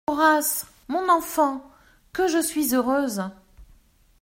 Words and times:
Horace!… 0.07 0.65
mon 0.87 1.07
enfant!… 1.11 1.63
que 2.11 2.27
je 2.27 2.41
suis 2.41 2.73
heureuse! 2.73 3.21